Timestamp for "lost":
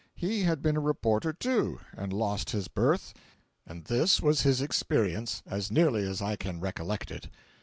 2.11-2.49